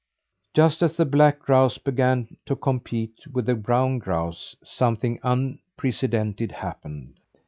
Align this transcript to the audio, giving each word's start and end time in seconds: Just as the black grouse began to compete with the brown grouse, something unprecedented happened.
Just 0.55 0.81
as 0.81 0.97
the 0.97 1.05
black 1.05 1.37
grouse 1.37 1.77
began 1.77 2.35
to 2.47 2.55
compete 2.55 3.27
with 3.31 3.45
the 3.45 3.53
brown 3.53 3.99
grouse, 3.99 4.55
something 4.63 5.19
unprecedented 5.21 6.53
happened. 6.53 7.19